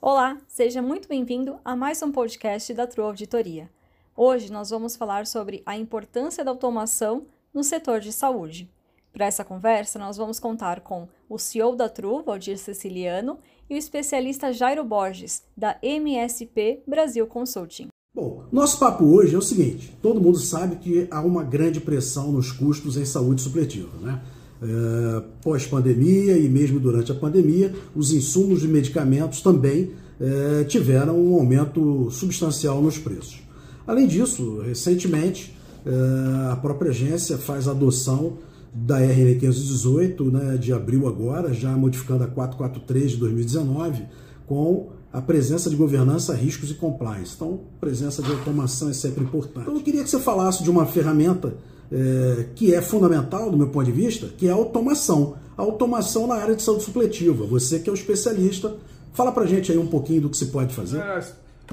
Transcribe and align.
Olá, 0.00 0.38
seja 0.46 0.82
muito 0.82 1.08
bem-vindo 1.08 1.58
a 1.64 1.74
mais 1.74 2.02
um 2.02 2.12
podcast 2.12 2.74
da 2.74 2.86
True 2.86 3.06
Auditoria. 3.06 3.70
Hoje 4.14 4.52
nós 4.52 4.68
vamos 4.68 4.96
falar 4.96 5.26
sobre 5.26 5.62
a 5.64 5.76
importância 5.76 6.44
da 6.44 6.50
automação 6.50 7.26
no 7.54 7.64
setor 7.64 8.00
de 8.00 8.12
saúde. 8.12 8.70
Para 9.12 9.26
essa 9.26 9.44
conversa, 9.44 9.98
nós 9.98 10.16
vamos 10.16 10.38
contar 10.38 10.80
com 10.80 11.08
o 11.28 11.38
CEO 11.38 11.74
da 11.74 11.88
True, 11.88 12.22
Valdir 12.22 12.58
Ceciliano, 12.58 13.38
e 13.70 13.74
o 13.74 13.78
especialista 13.78 14.52
Jairo 14.52 14.84
Borges, 14.84 15.42
da 15.56 15.78
MSP 15.80 16.82
Brasil 16.86 17.26
Consulting. 17.26 17.93
Bom, 18.14 18.44
nosso 18.52 18.78
papo 18.78 19.04
hoje 19.06 19.34
é 19.34 19.38
o 19.38 19.42
seguinte: 19.42 19.92
todo 20.00 20.20
mundo 20.20 20.38
sabe 20.38 20.76
que 20.76 21.08
há 21.10 21.20
uma 21.20 21.42
grande 21.42 21.80
pressão 21.80 22.30
nos 22.30 22.52
custos 22.52 22.96
em 22.96 23.04
saúde 23.04 23.42
supletiva, 23.42 23.88
né? 24.00 24.22
É, 24.62 25.22
Pós-pandemia 25.42 26.38
e 26.38 26.48
mesmo 26.48 26.78
durante 26.78 27.10
a 27.10 27.14
pandemia, 27.14 27.74
os 27.92 28.12
insumos 28.12 28.60
de 28.60 28.68
medicamentos 28.68 29.40
também 29.42 29.90
é, 30.20 30.62
tiveram 30.62 31.18
um 31.18 31.34
aumento 31.34 32.08
substancial 32.12 32.80
nos 32.80 32.96
preços. 32.96 33.42
Além 33.84 34.06
disso, 34.06 34.60
recentemente, 34.64 35.52
é, 35.84 36.52
a 36.52 36.56
própria 36.56 36.92
agência 36.92 37.36
faz 37.36 37.66
a 37.66 37.72
adoção 37.72 38.38
da 38.72 38.98
RN 38.98 39.40
518, 39.40 40.24
né, 40.30 40.56
de 40.56 40.72
abril 40.72 41.08
agora, 41.08 41.52
já 41.52 41.76
modificando 41.76 42.22
a 42.22 42.28
443 42.28 43.10
de 43.10 43.16
2019, 43.16 44.04
com 44.46 44.93
a 45.14 45.22
presença 45.22 45.70
de 45.70 45.76
governança, 45.76 46.34
riscos 46.34 46.72
e 46.72 46.74
compliance. 46.74 47.34
Então, 47.36 47.60
presença 47.80 48.20
de 48.20 48.32
automação 48.32 48.90
é 48.90 48.92
sempre 48.92 49.22
importante. 49.22 49.60
Então, 49.60 49.76
eu 49.76 49.80
queria 49.80 50.02
que 50.02 50.10
você 50.10 50.18
falasse 50.18 50.64
de 50.64 50.68
uma 50.68 50.84
ferramenta 50.86 51.54
é, 51.92 52.46
que 52.56 52.74
é 52.74 52.82
fundamental, 52.82 53.48
do 53.48 53.56
meu 53.56 53.68
ponto 53.68 53.84
de 53.86 53.92
vista, 53.92 54.26
que 54.36 54.48
é 54.48 54.50
a 54.50 54.54
automação. 54.54 55.36
A 55.56 55.62
automação 55.62 56.26
na 56.26 56.34
área 56.34 56.56
de 56.56 56.62
saúde 56.64 56.82
supletiva. 56.82 57.46
Você 57.46 57.78
que 57.78 57.88
é 57.88 57.92
o 57.92 57.94
especialista, 57.94 58.76
fala 59.12 59.30
pra 59.30 59.46
gente 59.46 59.70
aí 59.70 59.78
um 59.78 59.86
pouquinho 59.86 60.22
do 60.22 60.28
que 60.28 60.36
se 60.36 60.46
pode 60.46 60.74
fazer. 60.74 60.98
É, 60.98 61.24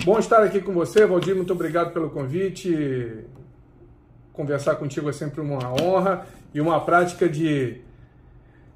bom 0.05 0.19
estar 0.19 0.43
aqui 0.43 0.61
com 0.61 0.71
você, 0.71 1.07
Valdir. 1.07 1.35
Muito 1.35 1.51
obrigado 1.51 1.91
pelo 1.91 2.11
convite. 2.11 3.25
Conversar 4.33 4.75
contigo 4.75 5.09
é 5.09 5.13
sempre 5.13 5.41
uma 5.41 5.73
honra 5.81 6.27
e 6.53 6.61
uma 6.61 6.79
prática 6.79 7.27
de, 7.27 7.81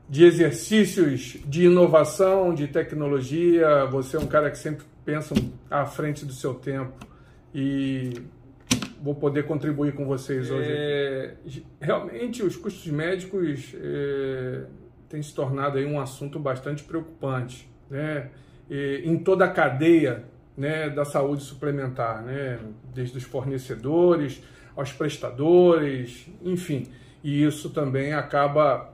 de 0.07 0.23
exercícios 0.23 1.37
de 1.45 1.65
inovação, 1.65 2.53
de 2.53 2.67
tecnologia. 2.67 3.85
Você 3.85 4.17
é 4.17 4.19
um 4.19 4.27
cara 4.27 4.51
que 4.51 4.57
sempre 4.57 4.85
pensa 5.03 5.33
à 5.69 5.85
frente 5.85 6.25
do 6.25 6.33
seu 6.33 6.53
tempo 6.53 6.93
e 7.53 8.13
vou 9.01 9.15
poder 9.15 9.45
contribuir 9.45 9.93
com 9.93 10.05
vocês 10.05 10.49
hoje. 10.49 10.67
É, 10.69 11.35
realmente, 11.79 12.43
os 12.43 12.55
custos 12.55 12.91
médicos 12.91 13.75
é, 13.75 14.65
têm 15.09 15.21
se 15.21 15.33
tornado 15.33 15.77
aí 15.77 15.85
um 15.85 15.99
assunto 15.99 16.39
bastante 16.39 16.83
preocupante, 16.83 17.69
né? 17.89 18.29
E, 18.69 19.03
em 19.05 19.17
toda 19.17 19.45
a 19.45 19.49
cadeia 19.49 20.25
né, 20.57 20.89
da 20.89 21.05
saúde 21.05 21.43
suplementar, 21.43 22.23
né? 22.23 22.59
desde 22.93 23.17
os 23.17 23.23
fornecedores 23.23 24.41
aos 24.75 24.91
prestadores, 24.91 26.27
enfim. 26.43 26.87
E 27.23 27.43
isso 27.43 27.69
também 27.69 28.13
acaba 28.13 28.93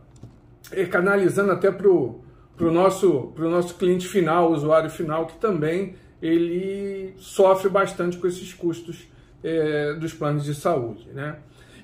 canalizando 0.90 1.52
até 1.52 1.72
para 1.72 1.88
o 1.88 2.22
nosso, 2.60 3.34
nosso 3.38 3.76
cliente 3.76 4.08
final, 4.08 4.52
usuário 4.52 4.90
final, 4.90 5.26
que 5.26 5.38
também 5.38 5.96
ele 6.22 7.14
sofre 7.18 7.70
bastante 7.70 8.18
com 8.18 8.28
esses 8.28 8.54
custos 8.54 9.08
é, 9.44 9.94
dos 9.94 10.14
planos 10.14 10.44
de 10.44 10.54
saúde. 10.54 11.10
Né? 11.14 11.38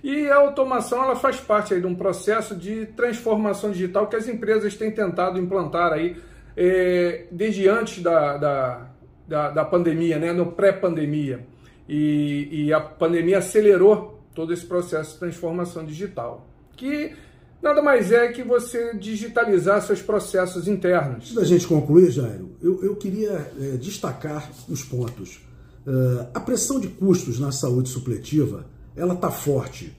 E 0.04 0.30
a 0.30 0.36
automação 0.36 1.04
ela 1.04 1.16
faz 1.16 1.38
parte 1.40 1.74
aí 1.74 1.82
de 1.82 1.88
um 1.88 1.96
processo 1.96 2.56
de 2.56 2.86
transformação 2.88 3.72
digital 3.72 4.08
que 4.08 4.16
as 4.16 4.28
empresas 4.28 4.76
têm 4.76 4.92
tentado 4.92 5.40
implantar 5.40 5.92
aí 5.92 6.18
é, 6.56 7.26
desde 7.32 7.68
antes 7.68 8.04
da, 8.04 8.38
da, 8.38 8.88
da, 9.28 9.50
da 9.50 9.66
pandemia, 9.66 10.20
né? 10.20 10.32
no 10.32 10.52
pré-pandemia 10.52 11.46
e, 11.88 12.66
e 12.66 12.74
a 12.74 12.80
pandemia 12.80 13.40
acelerou 13.40 14.22
todo 14.36 14.54
esse 14.54 14.66
processo 14.66 15.14
de 15.14 15.20
transformação 15.20 15.84
digital, 15.86 16.48
que 16.76 17.16
nada 17.62 17.82
mais 17.82 18.12
é 18.12 18.28
que 18.30 18.44
você 18.44 18.96
digitalizar 18.96 19.82
seus 19.82 20.02
processos 20.02 20.68
internos. 20.68 21.16
Antes 21.16 21.34
da 21.34 21.44
gente 21.44 21.68
concluir, 21.68 22.12
Jairo, 22.12 22.52
eu, 22.62 22.84
eu 22.84 22.96
queria 22.96 23.52
é, 23.60 23.78
destacar 23.78 24.52
os 24.70 24.84
pontos. 24.84 25.40
Uh, 25.86 26.28
a 26.34 26.40
pressão 26.40 26.80
de 26.80 26.90
custos 26.90 27.40
na 27.40 27.52
saúde 27.52 27.88
supletiva, 27.88 28.66
ela 28.96 29.14
está 29.14 29.32
forte 29.32 29.96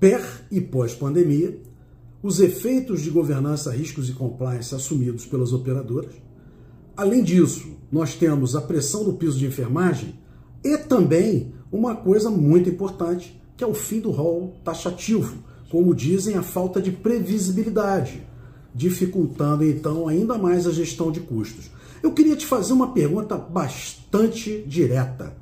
per 0.00 0.20
e 0.50 0.60
pós-pandemia, 0.60 1.60
os 2.22 2.40
efeitos 2.40 3.00
de 3.00 3.10
governança, 3.10 3.70
riscos 3.70 4.08
e 4.08 4.12
compliance 4.12 4.74
assumidos 4.74 5.26
pelas 5.26 5.52
operadoras. 5.52 6.14
Além 6.96 7.22
disso, 7.22 7.78
nós 7.90 8.14
temos 8.14 8.56
a 8.56 8.60
pressão 8.60 9.04
do 9.04 9.12
piso 9.12 9.38
de 9.38 9.46
enfermagem 9.46 10.18
e 10.64 10.76
também 10.76 11.52
uma 11.70 11.94
coisa 11.94 12.28
muito 12.28 12.68
importante, 12.68 13.40
que 13.56 13.64
é 13.64 13.66
o 13.66 13.74
fim 13.74 14.00
do 14.00 14.10
rol 14.10 14.56
taxativo, 14.64 15.42
como 15.70 15.94
dizem, 15.94 16.36
a 16.36 16.42
falta 16.42 16.82
de 16.82 16.90
previsibilidade, 16.90 18.26
dificultando 18.74 19.64
então 19.64 20.08
ainda 20.08 20.36
mais 20.36 20.66
a 20.66 20.72
gestão 20.72 21.12
de 21.12 21.20
custos. 21.20 21.70
Eu 22.02 22.12
queria 22.12 22.36
te 22.36 22.46
fazer 22.46 22.72
uma 22.72 22.92
pergunta 22.92 23.36
bastante 23.36 24.62
direta. 24.66 25.34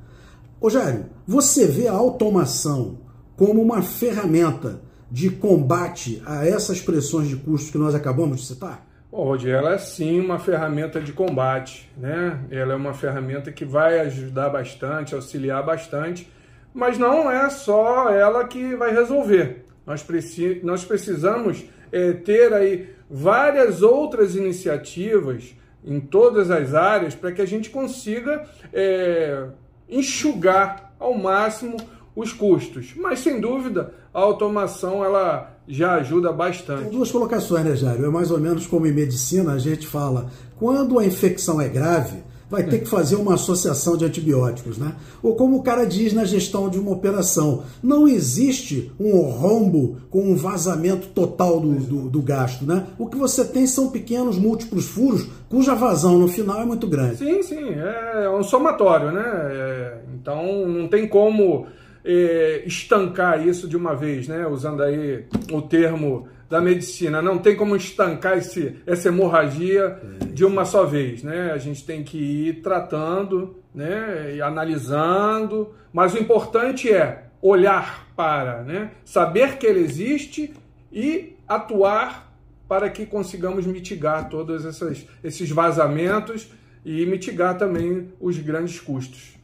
Rogério, 0.61 1.05
você 1.25 1.65
vê 1.65 1.87
a 1.87 1.93
automação 1.93 2.99
como 3.35 3.61
uma 3.61 3.81
ferramenta 3.81 4.81
de 5.09 5.29
combate 5.29 6.21
a 6.25 6.45
essas 6.45 6.79
pressões 6.81 7.27
de 7.27 7.37
custos 7.37 7.71
que 7.71 7.77
nós 7.77 7.95
acabamos 7.95 8.41
de 8.41 8.47
citar? 8.47 8.85
Bom, 9.11 9.35
ela 9.37 9.73
é 9.73 9.77
sim 9.79 10.19
uma 10.19 10.37
ferramenta 10.37 11.01
de 11.01 11.11
combate, 11.11 11.89
né? 11.97 12.41
Ela 12.51 12.73
é 12.73 12.75
uma 12.75 12.93
ferramenta 12.93 13.51
que 13.51 13.65
vai 13.65 13.99
ajudar 14.01 14.49
bastante, 14.49 15.15
auxiliar 15.15 15.65
bastante, 15.65 16.31
mas 16.71 16.99
não 16.99 17.31
é 17.31 17.49
só 17.49 18.09
ela 18.09 18.47
que 18.47 18.75
vai 18.75 18.93
resolver. 18.93 19.65
Nós, 19.89 20.03
preci 20.03 20.59
nós 20.61 20.85
precisamos 20.85 21.65
é, 21.91 22.13
ter 22.13 22.53
aí 22.53 22.89
várias 23.09 23.81
outras 23.81 24.35
iniciativas 24.35 25.55
em 25.83 25.99
todas 25.99 26.51
as 26.51 26.75
áreas 26.75 27.15
para 27.15 27.31
que 27.31 27.41
a 27.41 27.45
gente 27.45 27.71
consiga 27.71 28.47
é, 28.71 29.47
enxugar 29.89 30.93
ao 30.99 31.17
máximo 31.17 31.75
os 32.15 32.31
custos. 32.31 32.93
Mas 32.95 33.21
sem 33.21 33.41
dúvida, 33.41 33.91
a 34.13 34.19
automação 34.19 35.03
ela 35.03 35.57
já 35.67 35.95
ajuda 35.95 36.31
bastante. 36.31 36.83
Tem 36.83 36.91
duas 36.91 37.11
colocações, 37.11 37.65
né, 37.65 37.75
Jário? 37.75 38.05
É 38.05 38.09
mais 38.09 38.29
ou 38.29 38.39
menos 38.39 38.67
como 38.67 38.85
em 38.85 38.93
medicina 38.93 39.53
a 39.53 39.57
gente 39.57 39.87
fala, 39.87 40.29
quando 40.59 40.99
a 40.99 41.05
infecção 41.05 41.59
é 41.59 41.67
grave, 41.67 42.23
vai 42.49 42.63
ter 42.63 42.79
que 42.79 42.87
fazer 42.87 43.15
uma 43.15 43.35
associação 43.35 43.95
de 43.95 44.05
antibióticos, 44.05 44.77
né? 44.77 44.95
Ou 45.21 45.35
como 45.35 45.57
o 45.57 45.63
cara 45.63 45.85
diz 45.85 46.13
na 46.13 46.25
gestão 46.25 46.69
de 46.69 46.79
uma 46.79 46.91
operação, 46.91 47.63
não 47.81 48.07
existe 48.07 48.91
um 48.99 49.19
rombo 49.21 49.97
com 50.09 50.21
um 50.21 50.35
vazamento 50.35 51.07
total 51.09 51.59
do, 51.59 51.75
do, 51.75 52.09
do, 52.09 52.21
gasto, 52.21 52.65
né? 52.65 52.87
O 52.97 53.07
que 53.07 53.17
você 53.17 53.45
tem 53.45 53.67
são 53.67 53.89
pequenos 53.89 54.37
múltiplos 54.37 54.87
furos, 54.87 55.27
cuja 55.47 55.75
vazão 55.75 56.17
no 56.17 56.27
final 56.27 56.61
é 56.61 56.65
muito 56.65 56.87
grande. 56.87 57.17
Sim, 57.17 57.43
sim, 57.43 57.69
é 57.73 58.29
um 58.29 58.43
somatório, 58.43 59.11
né? 59.11 59.23
É, 59.25 59.97
então 60.15 60.67
não 60.67 60.87
tem 60.87 61.07
como 61.07 61.67
é, 62.03 62.63
estancar 62.65 63.45
isso 63.45 63.67
de 63.67 63.77
uma 63.77 63.95
vez, 63.95 64.27
né? 64.27 64.47
Usando 64.47 64.81
aí 64.81 65.25
o 65.51 65.61
termo 65.61 66.27
da 66.49 66.59
medicina, 66.59 67.21
não 67.21 67.37
tem 67.37 67.55
como 67.55 67.75
estancar 67.75 68.39
esse, 68.39 68.77
essa 68.87 69.09
hemorragia 69.09 70.01
de 70.33 70.43
uma 70.43 70.65
só 70.65 70.83
vez, 70.83 71.21
né? 71.21 71.51
A 71.51 71.59
gente 71.59 71.85
tem 71.85 72.03
que 72.03 72.17
ir 72.17 72.61
tratando, 72.61 73.57
né? 73.73 74.35
E 74.35 74.41
analisando, 74.41 75.69
mas 75.93 76.15
o 76.15 76.17
importante 76.17 76.91
é 76.91 77.25
olhar 77.39 78.07
para, 78.15 78.63
né? 78.63 78.91
Saber 79.05 79.57
que 79.57 79.67
ele 79.67 79.81
existe 79.81 80.51
e 80.91 81.35
atuar 81.47 82.35
para 82.67 82.89
que 82.89 83.05
consigamos 83.05 83.67
mitigar 83.67 84.27
todos 84.27 84.65
essas, 84.65 85.05
esses 85.23 85.49
vazamentos 85.51 86.51
e 86.83 87.05
mitigar 87.05 87.57
também 87.57 88.09
os 88.19 88.37
grandes 88.39 88.79
custos. 88.79 89.35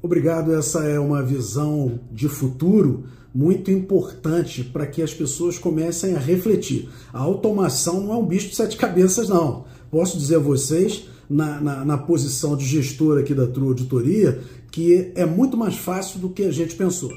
Obrigado, 0.00 0.54
essa 0.54 0.84
é 0.84 0.98
uma 1.00 1.22
visão 1.22 1.98
de 2.12 2.28
futuro 2.28 3.08
muito 3.34 3.70
importante 3.70 4.64
para 4.64 4.86
que 4.86 5.02
as 5.02 5.12
pessoas 5.12 5.58
comecem 5.58 6.14
a 6.14 6.18
refletir. 6.18 6.88
A 7.12 7.20
automação 7.20 8.00
não 8.00 8.12
é 8.12 8.16
um 8.16 8.26
bicho 8.26 8.48
de 8.48 8.56
sete 8.56 8.76
cabeças, 8.76 9.28
não. 9.28 9.64
Posso 9.90 10.18
dizer 10.18 10.36
a 10.36 10.40
vocês, 10.40 11.04
na, 11.28 11.60
na, 11.60 11.84
na 11.84 11.98
posição 11.98 12.56
de 12.56 12.64
gestor 12.64 13.18
aqui 13.18 13.34
da 13.34 13.46
True 13.46 13.68
Auditoria, 13.68 14.40
que 14.70 15.12
é 15.14 15.26
muito 15.26 15.56
mais 15.56 15.76
fácil 15.76 16.18
do 16.20 16.30
que 16.30 16.42
a 16.42 16.50
gente 16.50 16.74
pensou. 16.74 17.12